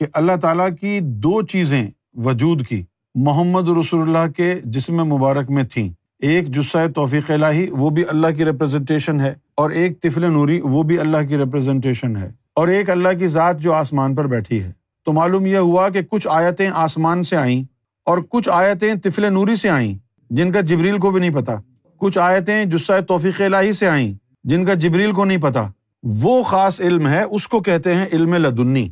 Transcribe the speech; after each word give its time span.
کہ 0.00 0.06
اللہ 0.12 0.32
تعالیٰ 0.42 0.68
کی 0.80 1.00
دو 1.02 1.42
چیزیں 1.42 1.90
وجود 2.14 2.66
کی، 2.66 2.82
محمد 3.14 3.68
رسول 3.68 4.00
اللہ 4.02 4.32
کے 4.32 4.54
جسم 4.64 5.04
مبارک 5.04 5.50
میں 5.50 5.62
تھیں۔ 5.62 5.90
ایک 6.18 6.48
جسہ 6.48 6.78
توفیق 6.94 7.30
الہی، 7.30 7.66
وہ 7.70 7.90
بھی 7.90 8.04
اللہ 8.08 8.26
کی 8.36 8.44
ریپرزنٹیشن 8.44 9.20
ہے، 9.20 9.34
اور 9.54 9.70
ایک 9.70 10.02
طفل 10.02 10.32
نوری، 10.32 10.60
وہ 10.60 10.82
بھی 10.82 10.98
اللہ 10.98 11.16
کی 11.28 11.38
ریپرزنٹیشن 11.38 12.16
ہے۔ 12.16 12.32
اور 12.54 12.68
ایک 12.68 12.90
اللہ 12.90 13.08
کی 13.18 13.26
ذات 13.26 13.60
جو 13.60 13.72
آسمان 13.72 14.14
پر 14.14 14.26
بیٹھی 14.26 14.62
ہے۔ 14.62 14.72
تو 15.04 15.12
معلوم 15.12 15.46
یہ 15.46 15.56
ہوا 15.56 15.88
کہ 15.88 16.00
کچھ 16.02 16.28
آیتیں 16.30 16.70
آسمان 16.72 17.22
سے 17.22 17.36
آئیں 17.36 17.62
اور 18.04 18.18
کچھ 18.28 18.48
آیتیں 18.52 18.94
طفل 18.94 19.32
نوری 19.32 19.56
سے 19.56 19.68
آئیں، 19.68 19.94
جن 20.30 20.52
کا 20.52 20.60
جبریل 20.60 20.98
کو 20.98 21.10
بھی 21.10 21.20
نہیں 21.20 21.34
پتا۔ 21.34 21.56
کچھ 21.96 22.18
آیتیں 22.18 22.64
جسہ 22.64 23.00
توفیق 23.08 23.40
الہی 23.40 23.72
سے 23.72 23.88
آئیں، 23.88 24.14
جن 24.44 24.64
کا 24.64 24.74
جبریل 24.74 25.12
کو 25.12 25.24
نہیں 25.24 25.38
پتا۔ 25.38 25.66
وہ 26.02 26.42
خاص 26.42 26.80
علم 26.80 27.08
ہے، 27.08 27.22
اس 27.22 27.48
کو 27.48 27.60
کہتے 27.60 27.94
ہیں 27.94 28.06
علم 28.12 28.34
لدنی۔ 28.34 28.88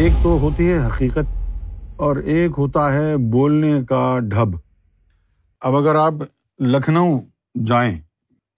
ایک 0.00 0.12
تو 0.22 0.38
ہوتی 0.40 0.72
ہے 0.72 0.86
حقیقت 0.86 1.52
اور 1.96 2.16
ایک 2.16 2.50
ہوتا 2.58 2.92
ہے 2.92 3.16
بولنے 3.16 3.80
کا 3.88 4.18
ڈھب۔ 4.18 4.58
اب 5.60 5.76
اگر 5.76 5.94
آپ 5.94 6.12
لکھنؤ 6.60 7.20
جائیں 7.64 8.00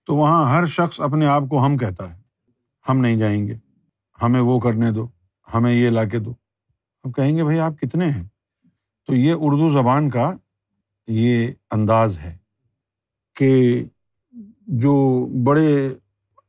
تو 0.06 0.16
وہاں 0.16 0.54
ہر 0.54 0.66
شخص 0.66 1.00
اپنے 1.00 1.26
آپ 1.26 1.42
کو 1.50 1.66
ہم 1.66 1.76
کہتا 1.76 2.16
ہے۔ 2.16 2.20
ہم 2.88 2.98
نہیں 2.98 3.16
جائیں 3.16 3.48
گے۔ 3.48 3.54
ہمیں 4.22 4.40
وہ 4.40 4.60
کرنے 4.60 4.92
دو۔ 4.92 5.06
ہمیں 5.54 5.72
یہ 5.72 5.90
لا 5.90 6.04
کے 6.04 6.18
دو۔ 6.18 6.34
اب 7.04 7.14
کہیں 7.14 7.36
گے 7.36 7.44
بھائی 7.44 7.58
آپ 7.58 7.72
کتنے 7.80 8.10
ہیں؟ 8.10 8.24
تو 9.06 9.14
یہ 9.14 9.34
اردو 9.36 9.70
زبان 9.70 10.10
کا 10.10 10.32
یہ 11.08 11.48
انداز 11.70 12.18
ہے 12.18 12.36
کہ 13.36 13.84
جو 14.66 15.26
بڑے 15.44 15.94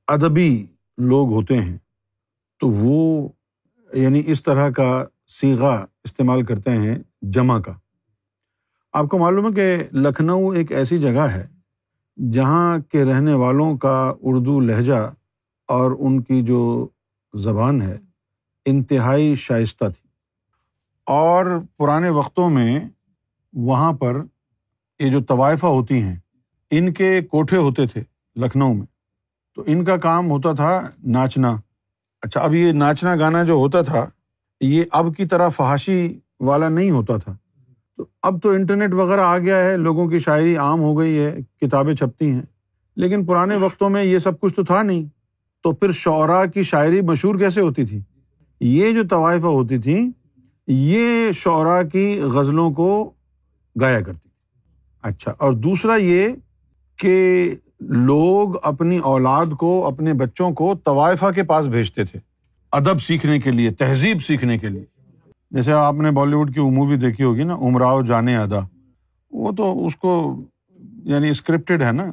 ادبی 0.07 0.65
لوگ 0.97 1.33
ہوتے 1.33 1.61
ہیں 1.61 1.77
تو 2.59 2.69
وہ 2.69 3.29
یعنی 3.93 4.23
اس 4.25 4.43
طرح 4.43 4.69
کا 4.69 5.05
سیگا 5.27 5.85
استعمال 6.03 6.43
کرتے 6.43 6.71
ہیں 6.71 6.95
جمع 7.21 7.59
کا۔ 7.59 7.71
آپ 8.93 9.05
کو 9.05 9.17
معلوم 9.17 9.45
ہے 9.45 9.51
کہ 9.51 9.77
لکھنؤ 9.91 10.49
ایک 10.49 10.71
ایسی 10.71 10.97
جگہ 10.97 11.19
ہے 11.19 11.47
جہاں 12.31 12.77
کے 12.91 13.05
رہنے 13.05 13.33
والوں 13.33 13.77
کا 13.77 14.13
اردو 14.21 14.59
لہجہ 14.59 15.13
اور 15.67 15.91
ان 15.99 16.21
کی 16.21 16.43
جو 16.43 16.87
زبان 17.33 17.81
ہے 17.81 17.97
انتہائی 18.65 19.35
شائستہ 19.35 19.85
تھی۔ 19.85 20.09
اور 21.05 21.45
پرانے 21.77 22.09
وقتوں 22.09 22.49
میں 22.49 22.79
وہاں 23.53 23.93
پر 23.93 24.23
یہ 24.99 25.09
جو 25.09 25.23
طوائفہ 25.23 25.65
ہوتی 25.65 26.01
ہیں، 26.01 26.15
ان 26.71 26.93
کے 26.93 27.21
کوٹھے 27.21 27.57
ہوتے 27.57 27.87
تھے 27.87 28.03
لکھنؤ 28.35 28.73
میں۔ 28.73 28.85
تو 29.55 29.63
ان 29.67 29.85
کا 29.85 29.97
کام 29.97 30.31
ہوتا 30.31 30.53
تھا 30.53 30.89
ناچنا۔ 31.03 31.57
اچھا 32.23 32.41
اب 32.41 32.53
یہ 32.53 32.71
ناچنا 32.71 33.15
گانا 33.15 33.43
جو 33.43 33.53
ہوتا 33.53 33.81
تھا، 33.81 34.05
یہ 34.61 34.83
اب 34.91 35.15
کی 35.17 35.25
طرح 35.25 35.49
فحاشی 35.49 36.19
والا 36.39 36.69
نہیں 36.69 36.91
ہوتا 36.91 37.17
تھا۔ 37.17 37.35
تو 37.97 38.05
اب 38.21 38.41
تو 38.41 38.49
انٹرنیٹ 38.49 38.93
وغیرہ 38.93 39.21
آ 39.21 39.37
گیا 39.37 39.63
ہے، 39.63 39.77
لوگوں 39.77 40.07
کی 40.07 40.19
شاعری 40.19 40.55
عام 40.55 40.79
ہو 40.79 40.99
گئی 40.99 41.17
ہے، 41.17 41.37
کتابیں 41.61 41.95
چھپتی 41.95 42.31
ہیں۔ 42.31 42.41
لیکن 42.95 43.25
پرانے 43.25 43.55
وقتوں 43.57 43.89
میں 43.89 44.03
یہ 44.03 44.19
سب 44.19 44.39
کچھ 44.39 44.53
تو 44.53 44.63
تھا 44.63 44.83
نہیں۔ 44.83 45.03
تو 45.63 45.71
پھر 45.71 45.91
شعرا 45.91 46.45
کی 46.45 46.63
شاعری 46.63 47.01
مشہور 47.01 47.35
کیسے 47.35 47.61
ہوتی 47.61 47.85
تھی؟ 47.85 48.01
یہ 48.59 48.93
جو 48.93 49.03
طوائفہ 49.09 49.47
ہوتی 49.47 49.77
تھیں، 49.77 50.11
یہ 50.67 51.31
شعرا 51.31 51.83
کی 51.83 52.19
غزلوں 52.19 52.71
کو 52.71 53.11
گایا 53.81 54.01
کرتی 54.01 54.29
اچھا 55.01 55.33
اور 55.37 55.53
دوسرا 55.53 55.95
یہ 55.95 56.27
کہ 56.97 57.55
لوگ 57.89 58.49
اپنی 58.63 58.97
اولاد 58.97 59.45
کو، 59.45 59.87
اپنے 59.87 60.13
بچوں 60.13 60.51
کو 60.51 60.75
طوائفہ 60.83 61.25
کے 61.35 61.43
پاس 61.43 61.67
بھیجتے 61.67 62.03
تھے، 62.03 62.19
ادب 62.71 63.01
سیکھنے 63.01 63.39
کے 63.39 63.51
لیے، 63.51 63.71
تہذیب 63.71 64.21
سیکھنے 64.21 64.57
کے 64.57 64.69
لیے۔ 64.69 64.85
جیسے 65.51 65.71
آپ 65.73 65.93
نے 65.93 66.11
بالی 66.11 66.33
ووڈ 66.33 66.53
کی 66.53 66.59
وہ 66.59 66.71
مووی 66.71 66.95
دیکھی 66.95 67.23
ہوگی 67.23 67.43
نا، 67.43 67.53
امراؤ 67.53 68.01
جانے 68.01 68.37
ادا۔ 68.37 68.59
وہ 69.31 69.51
تو 69.51 69.85
اس 69.85 69.95
کو 69.95 70.43
یعنی 71.03 71.29
اسکرپٹیڈ 71.29 71.83
ہے 71.83 71.91
نا 71.91 72.05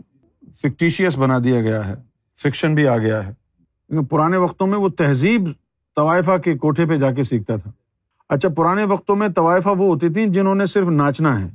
فکٹیشیس 0.54 1.18
بنا 1.18 1.38
دیا 1.44 1.60
گیا 1.60 1.88
ہے 1.88 1.94
فکشن 2.42 2.74
بھی 2.74 2.86
آ 2.86 2.98
گیا 2.98 3.26
ہے۔ 3.26 3.32
کیونکہ 3.88 4.06
پرانے 4.06 4.36
وقتوں 4.36 4.66
میں 4.66 4.78
وہ 4.78 4.88
تہذیب 4.88 5.48
طوائفہ 5.96 6.38
کے 6.44 6.58
کوٹھے 6.58 6.86
پہ 6.86 6.96
جا 6.96 7.12
کے 7.12 7.22
سیکھتا 7.22 7.56
تھا۔ 7.56 7.70
اچھا 8.28 8.48
پرانے 8.48 8.84
وقتوں 8.84 9.16
میں 9.16 9.28
طوائفہ 9.28 9.68
وہ 9.68 9.86
ہوتی 9.86 10.08
تھیں 10.08 10.26
جنہوں 10.26 10.54
نے 10.54 10.66
صرف 10.66 10.88
ناچنا 10.88 11.40
ہے۔ 11.40 11.48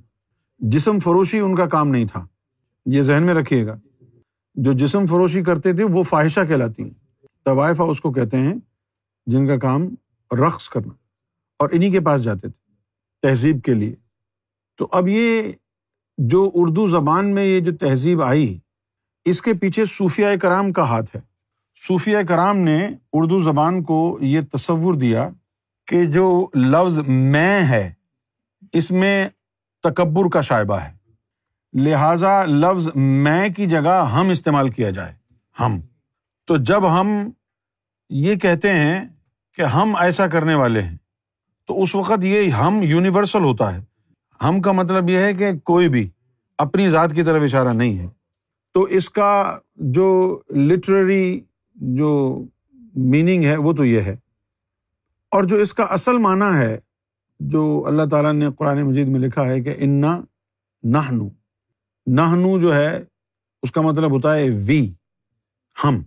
جسم 0.60 1.00
فروشی 1.00 1.40
ان 1.40 1.56
کا 1.56 1.66
کام 1.66 1.88
نہیں 1.88 2.06
تھا۔ 2.06 2.26
یہ 2.86 3.02
ذہن 3.02 3.24
میں 3.24 3.34
رکھیے 3.34 3.66
گا۔ 3.66 3.78
جو 4.56 4.74
جسم 4.74 5.06
فروشی 5.06 5.44
کرتے 5.44 5.74
تھے، 5.74 5.84
وہ 5.84 6.04
فواہشہ 6.04 6.40
کہلاتی 6.48 6.84
ہیں۔ 6.84 7.26
طوائفہ 7.46 7.82
اس 7.82 8.02
کو 8.02 8.12
کہتے 8.12 8.38
ہیں 8.38 8.54
جن 9.26 9.48
کا 9.48 9.58
کام 9.58 9.88
رقص 10.40 10.70
کرنا۔ 10.70 10.94
اور 11.60 11.70
انہیں 11.72 11.92
کے 11.92 12.00
پاس 12.00 12.24
جاتے 12.24 12.48
تھے 12.50 12.72
تہذیب 13.22 13.64
کے 13.64 13.74
لیے۔ 13.74 13.96
تو 14.78 14.88
اب 14.92 15.08
یہ 15.08 15.52
جو 16.18 16.52
اردو 16.54 16.88
زبان 16.88 17.36
میں 17.36 17.44
یہ 17.44 17.60
جو 17.60 17.76
تہذیب 17.76 18.22
آئی، 18.24 18.60
اس 19.26 19.42
کے 19.42 19.54
پیچھے 19.54 19.86
صوفیہ 19.86 20.28
کرام 20.42 20.72
کا 20.72 20.84
ہاتھ 20.84 21.16
ہے۔ 21.16 21.22
صوفیہ 21.88 22.18
کرام 22.28 22.58
نے 22.58 22.90
اردو 23.14 23.40
زبان 23.40 23.84
کو 23.84 24.18
یہ 24.22 24.42
تصور 24.52 24.94
دیا 24.94 25.30
کہ 25.88 26.06
جو 26.06 26.48
لفظ 26.56 27.00
میں 27.08 27.68
ہے، 27.68 27.94
اس 28.74 28.92
میں 28.92 29.30
تکبر 29.84 30.30
کا 30.30 30.42
شائبہ 30.42 30.76
ہے۔ 30.76 31.05
لہذا 31.76 32.46
لفظ 32.46 32.90
میں 32.96 33.50
کی 33.50 33.66
جگہ 33.66 34.06
ہم 34.06 34.30
استعمال 34.30 34.70
کیا 34.70 34.90
جائے۔ 34.90 35.14
ہم۔ 35.60 35.80
تو 36.46 36.58
جب 36.58 37.00
ہم 37.00 37.08
یہ 38.10 38.36
کہتے 38.36 38.70
ہیں 38.70 39.06
کہ 39.56 39.62
ہم 39.62 39.96
ایسا 39.96 40.28
کرنے 40.28 40.56
والے 40.56 40.82
ہیں، 40.82 40.98
تو 41.68 41.84
اس 41.84 41.96
وقت 41.96 42.24
یہ 42.24 42.50
ہم 42.50 42.80
یونیورسل 42.84 43.44
ہوتا 43.44 43.76
ہے۔ 43.76 43.84
ہم 44.44 44.62
کا 44.62 44.72
مطلب 44.72 45.10
یہ 45.10 45.18
ہے 45.18 45.34
کہ 45.34 45.58
کوئی 45.58 45.90
بھی 45.90 46.10
اپنی 46.58 46.90
ذات 46.90 47.12
کی 47.16 47.24
طرف 47.24 47.42
اشارہ 47.44 47.68
نہیں 47.68 47.98
ہے۔ 47.98 48.08
تو 48.74 48.82
اس 48.82 49.10
کا 49.10 49.58
جو 49.76 50.40
لٹریری 50.56 51.42
جو 51.76 52.44
میننگ 52.96 53.44
ہے، 53.44 53.58
وہ 53.58 53.74
تو 53.74 53.86
یہ 53.86 54.02
ہے۔ 54.02 54.16
اور 55.32 55.44
جو 55.44 55.56
اس 55.56 55.74
کا 55.74 55.84
اصل 55.84 56.18
معنی 56.18 56.58
ہے، 56.58 56.78
جو 57.40 57.84
اللہ 57.88 58.04
تعالیٰ 58.12 58.34
نے 58.34 58.48
قرآن 58.58 58.82
مجید 58.82 59.08
میں 59.08 59.20
لکھا 59.20 59.46
ہے 59.46 59.62
کہ 59.62 59.76
انا 59.78 60.22
نہنو 60.84 61.30
نہنو 62.08 62.60
جو 62.60 62.76
ہے، 62.76 63.04
اس 63.64 63.72
کا 63.72 63.82
مطلب 63.82 64.12
ہوتا 64.12 64.36
ہے 64.36 64.50
وی، 64.50 64.94
ہم۔ 65.84 66.04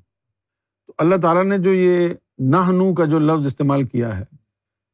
تو 0.86 0.92
اللہ 0.98 1.16
تعالیٰ 1.22 1.44
نے 1.44 1.59
جو 1.59 1.72
یہ 1.72 2.09
نہنو 2.38 2.94
کا 2.94 3.04
جو 3.04 3.19
لفظ 3.19 3.47
استعمال 3.47 3.86
کیا 3.86 4.19
ہے، 4.19 4.25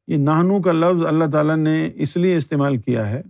یہ 0.07 0.17
نہنو 0.17 0.61
کا 0.61 0.71
لفظ 0.71 1.05
اللہ 1.05 1.25
تعالیٰ 1.31 1.57
نے 1.57 1.91
اس 1.95 2.17
لیے 2.17 2.37
استعمال 2.37 2.77
کیا 2.77 3.09
ہے 3.09 3.21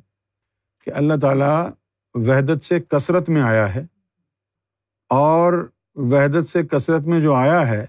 کہ 0.85 0.91
اللہ 0.95 1.13
تعالیٰ 1.21 1.69
وحدت 2.13 2.63
سے 2.63 2.79
کثرت 2.81 3.29
میں 3.29 3.41
آیا 3.41 3.75
ہے 3.75 3.85
اور 5.09 5.69
وحدت 5.95 6.45
سے 6.45 6.63
کثرت 6.63 7.05
میں 7.05 7.19
جو 7.19 7.33
آیا 7.33 7.67
ہے، 7.67 7.85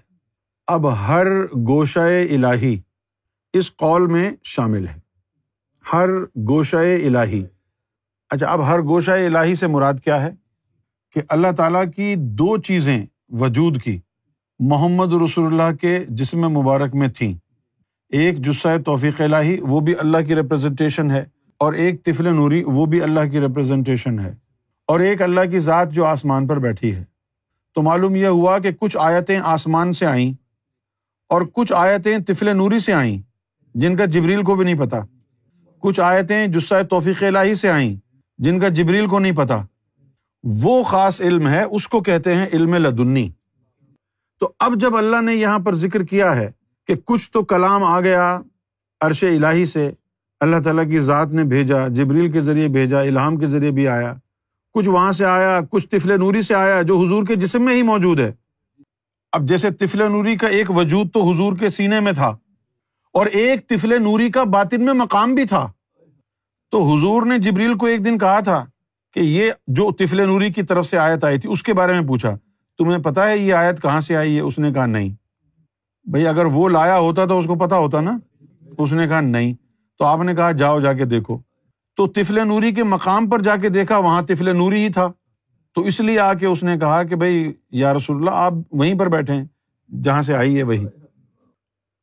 اب 0.67 1.07
ہر 1.07 1.27
گوشۂ 1.43 1.99
الہی 1.99 2.79
اس 3.53 3.75
قول 3.75 4.07
میں 4.07 4.31
شامل 4.43 4.87
ہے۔ 4.87 4.99
ہر 5.93 6.09
گوشۂ 6.23 6.75
الہی۔ 6.75 7.45
اچھا 8.29 8.47
اب 8.47 8.67
ہر 8.67 8.79
گوشۂ 8.79 9.11
الہی 9.11 9.55
سے 9.55 9.67
مراد 9.67 9.93
کیا 10.03 10.21
ہے؟ 10.21 10.31
کہ 11.13 11.21
اللہ 11.29 11.47
تعالیٰ 11.57 11.83
کی 11.95 12.15
دو 12.17 12.57
چیزیں 12.57 13.05
وجود 13.29 13.81
کی، 13.81 13.99
محمد 14.59 15.13
رسول 15.13 15.45
اللہ 15.45 15.75
کے 15.75 15.99
جسم 16.09 16.49
مبارک 16.49 16.95
میں 16.95 17.07
تھیں۔ 17.07 17.33
ایک 18.09 18.37
جسہ 18.37 18.67
توفیق 18.85 19.21
الہی، 19.21 19.57
وہ 19.61 19.79
بھی 19.79 19.93
اللہ 19.99 20.17
کی 20.27 20.35
ریپرزنٹیشن 20.35 21.11
ہے، 21.11 21.25
اور 21.57 21.73
ایک 21.73 22.05
طفل 22.05 22.35
نوری، 22.35 22.63
وہ 22.63 22.85
بھی 22.85 23.01
اللہ 23.01 23.29
کی 23.31 23.41
ریپرزنٹیشن 23.41 24.19
ہے۔ 24.19 24.35
اور 24.87 24.99
ایک 24.99 25.21
اللہ 25.21 25.41
کی 25.51 25.59
ذات 25.59 25.91
جو 25.91 26.05
آسمان 26.05 26.47
پر 26.47 26.59
بیٹھی 26.59 26.95
ہے۔ 26.95 27.03
تو 27.75 27.81
معلوم 27.81 28.15
یہ 28.15 28.27
ہوا 28.27 28.59
کہ 28.59 28.71
کچھ 28.71 28.97
آیتیں 28.99 29.39
آسمان 29.43 29.93
سے 29.93 30.05
آئیں 30.05 30.33
اور 31.29 31.41
کچھ 31.53 31.73
آیتیں 31.75 32.17
طفل 32.27 32.57
نوری 32.57 32.79
سے 32.79 32.93
آئیں، 32.93 33.21
جن 33.75 33.95
کا 33.95 34.05
جبریل 34.05 34.43
کو 34.43 34.55
بھی 34.55 34.65
نہیں 34.65 34.79
پتا۔ 34.79 34.97
کچھ 35.79 35.99
آیتیں 35.99 36.47
جسہ 36.47 36.83
توفیق 36.89 37.23
الہی 37.23 37.55
سے 37.55 37.69
آئیں 37.69 37.95
جن 38.39 38.59
کا 38.59 38.67
جبریل 38.67 39.07
کو 39.07 39.19
نہیں 39.19 39.35
پتا۔ 39.35 39.61
وہ 40.43 40.81
خاص 40.83 41.19
علم 41.21 41.47
ہے، 41.47 41.63
اس 41.63 41.87
کو 41.87 42.01
کہتے 42.01 42.35
ہیں 42.35 42.45
علم 42.53 42.75
لدنی۔ 42.75 43.29
تو 44.41 44.49
اب 44.59 44.75
جب 44.75 44.95
اللہ 44.97 45.21
نے 45.21 45.35
یہاں 45.35 45.59
پر 45.59 45.75
ذکر 45.75 46.03
کیا 46.03 46.35
ہے 46.35 46.51
کہ 46.87 46.95
کچھ 47.05 47.29
تو 47.31 47.43
کلام 47.43 47.83
آ 47.83 47.99
گیا 48.01 48.39
عرش 49.01 49.23
الہی 49.23 49.65
سے، 49.65 49.89
اللہ 50.41 50.59
تعالیٰ 50.63 50.89
کی 50.89 50.99
ذات 50.99 51.33
نے 51.33 51.43
بھیجا، 51.43 51.87
جبریل 51.87 52.31
کے 52.31 52.41
ذریعے 52.41 52.67
بھیجا، 52.67 52.99
الہام 53.01 53.37
کے 53.37 53.47
ذریعے 53.47 53.71
بھی 53.71 53.87
آیا۔ 53.87 54.13
کچھ 54.75 54.89
وہاں 54.89 55.11
سے 55.11 55.25
آیا، 55.25 55.59
کچھ 55.69 55.87
طفل 55.87 56.19
نوری 56.19 56.41
سے 56.41 56.55
آیا 56.55 56.81
جو 56.81 56.97
حضور 56.97 57.25
کے 57.25 57.35
جسم 57.35 57.61
میں 57.61 57.75
ہی 57.75 57.81
موجود 57.81 58.19
ہے۔ 58.19 58.31
اب 59.33 59.47
جیسے 59.49 59.71
طفل 59.71 60.11
نوری 60.11 60.35
کا 60.37 60.47
ایک 60.47 60.71
وجود 60.71 61.11
تو 61.13 61.31
حضور 61.31 61.57
کے 61.57 61.69
سینے 61.69 61.99
میں 61.99 62.11
تھا، 62.11 62.27
اور 63.13 63.25
ایک 63.25 63.67
طفل 63.69 64.01
نوری 64.03 64.29
کا 64.31 64.43
باطن 64.43 64.85
میں 64.85 64.93
مقام 64.93 65.35
بھی 65.35 65.45
تھا۔ 65.45 65.67
تو 66.71 66.95
حضور 66.95 67.25
نے 67.25 67.37
جبریل 67.37 67.73
کو 67.73 67.85
ایک 67.85 68.05
دن 68.05 68.17
کہا 68.17 68.39
تھا 68.39 68.65
کہ 69.13 69.19
یہ 69.19 69.51
جو 69.67 69.91
طفل 69.91 70.27
نوری 70.27 70.51
کی 70.53 70.63
طرف 70.63 70.85
سے 70.85 70.97
آیت 70.97 71.23
آئی 71.23 71.39
تھی، 71.39 71.51
اس 71.51 71.63
کے 71.63 71.73
بارے 71.73 71.93
میں 71.93 72.07
پوچھا۔ 72.07 72.37
تمہیں 72.77 72.97
پتا 72.97 73.27
ہے 73.27 73.37
یہ 73.37 73.53
آیت 73.53 73.81
کہاں 73.81 74.01
سے 74.01 74.15
آئی 74.15 74.35
ہے؟ 74.35 74.41
اس 74.41 74.59
نے 74.59 74.73
کہا 74.73 74.85
نہیں۔ 74.85 75.09
بھائی 76.09 76.27
اگر 76.27 76.45
وہ 76.45 76.69
لایا 76.69 76.99
ہوتا 76.99 77.25
تو 77.25 77.39
اس 77.39 77.45
کو 77.45 77.55
پتا 77.55 77.77
ہوتا 77.77 78.01
نا۔ 78.01 78.17
اس 78.77 78.93
نے 78.93 79.07
کہا 79.07 79.21
نہیں۔ 79.21 79.53
تو 79.97 80.05
آپ 80.05 80.19
نے 80.23 80.35
کہا 80.35 80.51
جاؤ، 80.51 80.79
جا 80.79 80.93
کے 80.93 81.05
دیکھو۔ 81.05 81.37
تو 81.95 82.07
طفل 82.07 82.47
نوری 82.47 82.71
کے 82.71 82.83
مقام 82.83 83.29
پر 83.29 83.39
جا 83.39 83.55
کے 83.55 83.69
دیکھا، 83.69 83.97
وہاں 83.97 84.21
طفل 84.21 84.57
نوری 84.57 84.83
ہی 84.83 84.89
تھا۔ 84.89 85.11
تو 85.73 85.81
اس 85.81 85.99
لیے 85.99 86.19
آ 86.19 86.33
کے 86.33 86.45
اس 86.45 86.63
نے 86.63 86.77
کہا 86.77 87.03
کہ 87.03 87.15
بھائی 87.15 87.53
یا 87.71 87.93
رسول 87.93 88.17
اللہ، 88.17 88.29
آپ 88.33 88.53
وہیں 88.71 88.99
پر 88.99 89.09
بیٹھے 89.09 89.33
ہیں، 89.33 89.45
جہاں 90.03 90.21
سے 90.21 90.33
آئی 90.33 90.57
ہے 90.57 90.63
وہی۔ 90.63 90.85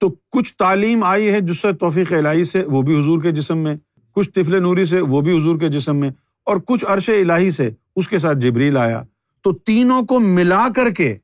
تو 0.00 0.08
کچھ 0.30 0.56
تعلیم 0.56 1.04
آئی 1.04 1.30
ہے 1.30 1.40
جس 1.40 1.62
سے 1.62 1.72
توفیق 1.72 2.12
الہی 2.12 2.44
سے، 2.44 2.64
وہ 2.64 2.82
بھی 2.82 3.00
حضور 3.00 3.22
کے 3.22 3.30
جسم 3.30 3.58
میں۔ 3.58 3.76
کچھ 4.14 4.30
طفل 4.30 4.62
نوری 4.62 4.84
سے، 4.84 5.00
وہ 5.00 5.20
بھی 5.20 5.38
حضور 5.38 5.58
کے 5.58 5.68
جسم 5.68 5.96
میں، 5.96 6.10
اور 6.46 6.56
کچھ 6.56 6.84
عرش 6.88 7.08
الہی 7.08 7.50
سے 7.50 7.70
اس 7.96 8.08
کے 8.08 8.18
ساتھ 8.18 8.38
جبریل 8.38 8.76
آیا۔ 8.76 9.02
تو 9.42 9.52
تینوں 9.52 10.02
کو 10.02 10.18
ملا 10.18 10.66
کر 10.76 10.90
کے 10.90 11.16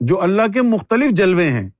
جو 0.00 0.22
اللہ 0.22 0.42
کے 0.54 0.62
مختلف 0.62 1.10
جلوے 1.10 1.44
ہیں، 1.44 1.70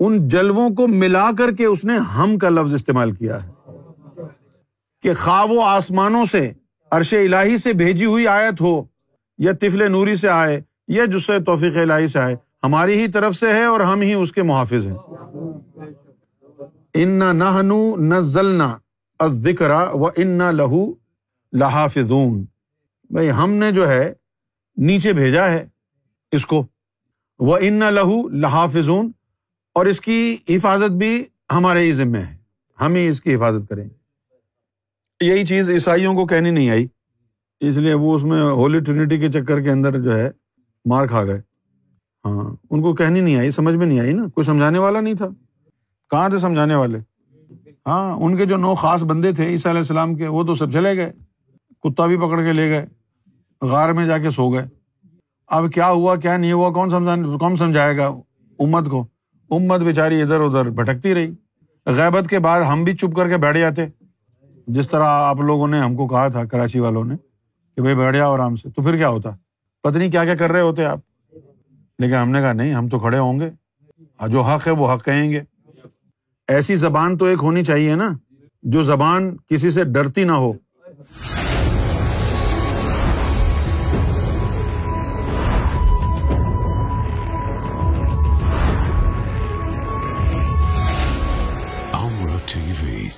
ان 0.00 0.28
جلووں 0.28 0.70
کو 0.70 0.88
ملا 0.88 1.30
کر 1.38 1.52
کے 1.52 1.64
اس 1.64 1.84
نے 1.84 1.96
ہم 1.96 2.38
کا 2.38 2.48
لفظ 2.48 2.74
استعمال 2.74 3.12
کیا 3.12 3.44
ہے۔ 3.44 3.50
کہ 5.02 5.14
خواب 5.14 5.52
و 5.52 5.60
آسمانوں 5.60 6.24
سے 6.24 6.52
عرش 6.90 7.12
الہی 7.12 7.58
سے 7.58 7.72
بھیجی 7.72 8.04
ہوئی 8.04 8.28
آیت 8.28 8.60
ہو، 8.60 8.82
یا 9.38 9.52
طفل 9.52 9.92
نوری 9.92 10.16
سے 10.16 10.28
آئے، 10.28 10.62
یا 10.88 11.04
جس 11.04 11.30
توفیق 11.46 11.76
الہی 11.76 12.08
سے 12.08 12.18
آئے، 12.18 12.36
ہماری 12.64 13.00
ہی 13.00 13.08
طرف 13.08 13.34
سے 13.34 13.46
ہے 13.46 13.64
اور 13.64 13.80
ہم 13.80 14.00
ہی 14.00 14.14
اس 14.14 14.32
کے 14.32 14.42
محافظ 14.42 14.86
ہیں۔ 14.86 14.96
ان 16.94 17.22
نہ 17.98 18.20
ذلنا 18.20 18.78
ذکر 19.24 19.70
و 19.70 20.06
ان 20.06 20.38
لہو 20.38 20.92
لحافظون۔ 21.52 22.44
بھائی، 23.10 23.30
ہم 23.30 23.52
نے 23.52 23.72
جو 23.72 23.88
ہے 23.88 24.12
نیچے 24.76 25.12
بھیجا 25.12 25.50
ہے 25.50 25.68
اس 26.32 26.46
کو۔ 26.46 26.66
وہ 27.38 27.58
ان 27.60 27.78
لہو 27.78 28.28
لحافظون، 28.28 29.12
اور 29.74 29.86
اس 29.86 30.00
کی 30.00 30.36
حفاظت 30.48 30.90
بھی 30.90 31.24
ہمارے 31.52 31.80
ہی 31.80 31.92
ذمے 31.92 32.18
ہے۔ 32.18 32.36
ہم 32.80 32.94
ہی 32.94 33.08
اس 33.08 33.22
کی 33.22 33.34
حفاظت 33.34 33.68
کریں۔ 33.68 33.88
یہی 35.20 35.46
چیز 35.46 35.70
عیسائیوں 35.70 36.14
کو 36.14 36.26
کہنی 36.26 36.50
نہیں 36.50 36.70
آئی۔ 36.70 36.86
اس 37.60 37.76
لیے 37.76 37.94
وہ 37.94 38.14
اس 38.16 38.24
میں 38.24 38.42
ہولی 38.42 38.80
ٹرینٹی 38.80 39.18
کے 39.18 39.28
چکر 39.32 39.60
کے 39.60 39.70
اندر 39.70 40.00
جو 40.00 40.16
ہے 40.16 40.30
مار 40.84 41.06
کھا 41.06 41.24
گئے۔ 41.24 41.40
ہاں 42.24 42.56
ان 42.70 42.82
کو 42.82 42.94
کہنی 42.94 43.20
نہیں 43.20 43.36
آئی، 43.36 43.50
سمجھ 43.50 43.74
میں 43.74 43.86
نہیں 43.86 44.00
آئی 44.00 44.12
نا۔ 44.12 44.28
کوئی 44.28 44.44
سمجھانے 44.44 44.78
والا 44.78 45.00
نہیں 45.00 45.14
تھا۔ 45.14 45.28
کہاں 46.10 46.28
تھے 46.28 46.38
سمجھانے 46.38 46.74
والے؟ 46.74 46.98
ہاں 47.86 48.12
ان 48.12 48.36
کے 48.36 48.44
جو 48.44 48.56
نو 48.56 48.74
خاص 48.74 49.02
بندے 49.02 49.32
تھے 49.32 49.46
عیسیٰ 49.46 49.72
علیہ 49.72 49.80
السلام 49.80 50.14
کے، 50.14 50.28
وہ 50.28 50.44
تو 50.44 50.54
سب 50.54 50.72
چلے 50.72 50.96
گئے۔ 50.96 51.12
کتا 51.82 52.06
بھی 52.06 52.16
پکڑ 52.16 52.42
کے 52.44 52.52
لے 52.52 52.70
گئے۔ 52.70 52.86
غار 53.62 53.88
میں 53.88 54.06
جا 54.06 54.18
کے 54.18 54.30
سو 54.30 54.52
گئے۔ 54.52 54.66
اب 55.46 55.72
کیا 55.72 55.90
ہوا؟ 55.90 56.16
کیا 56.16 56.36
نہیں 56.36 56.52
ہوا؟ 56.52 56.70
کون 56.70 56.90
سمجھا 56.90 57.36
کون 57.36 57.56
سمجھائے 57.56 57.96
گا 57.96 58.06
امت 58.58 58.90
کو؟ 58.90 59.06
امت 59.50 59.80
بیچاری 59.80 60.22
ادھر 60.22 60.40
ادھر 60.40 60.70
بھٹکتی 60.70 61.14
رہی۔ 61.14 61.30
غیبت 61.86 62.28
کے 62.28 62.38
بعد 62.38 62.62
ہم 62.62 62.84
بھی 62.84 62.96
چپ 62.96 63.16
کر 63.16 63.28
کے 63.28 63.36
بیٹھ 63.36 63.58
جاتے۔ 63.58 63.86
جس 64.66 64.88
طرح 64.88 65.04
آپ 65.04 65.36
لوگوں 65.36 65.68
نے 65.68 65.80
ہم 65.80 65.96
کو 65.96 66.06
کہا 66.08 66.28
تھا، 66.28 66.44
کراچی 66.44 66.78
والوں 66.78 67.04
نے، 67.04 67.16
کہ 67.76 67.82
بھائی 67.82 67.96
بیٹھ 67.96 68.16
جاؤ 68.16 68.34
آرام 68.34 68.56
سے۔ 68.56 68.70
تو 68.70 68.82
پھر 68.82 68.96
کیا 68.96 69.08
ہوتا؟ 69.08 69.30
پتنی 69.82 70.10
کیا 70.10 70.24
کیا 70.24 70.34
کر 70.34 70.52
رہے 70.52 70.60
ہوتے 70.60 70.84
آپ؟ 70.84 70.98
لیکن 71.98 72.14
ہم 72.14 72.30
نے 72.30 72.40
کہا، 72.40 72.52
نہیں، 72.52 72.74
ہم 72.74 72.88
تو 72.88 72.98
کھڑے 72.98 73.18
ہوں 73.18 73.40
گے۔ 73.40 73.50
جو 74.28 74.40
حق 74.40 74.66
ہے 74.66 74.72
وہ 74.72 74.92
حق 74.92 75.04
کہیں 75.04 75.30
گے۔ 75.30 75.40
ایسی 76.48 76.74
زبان 76.76 77.16
تو 77.18 77.24
ایک 77.24 77.38
ہونی 77.42 77.64
چاہیے 77.64 77.94
نا، 77.94 78.08
جو 78.62 78.82
زبان 78.82 79.36
کسی 79.36 79.70
سے 79.70 79.84
ڈرتی 79.84 80.24
نہ 80.24 80.32
ہو۔ 80.32 80.52
T 92.52 92.60
V 92.80 93.08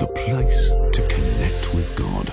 the 0.00 0.06
place 0.06 0.68
to 0.96 1.02
connect 1.08 1.74
with 1.74 2.00
God 2.00 2.30